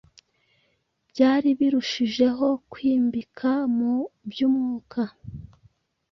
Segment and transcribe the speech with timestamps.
[1.09, 3.93] byari birushijeho kwimbika mu
[4.29, 5.01] by’umwuka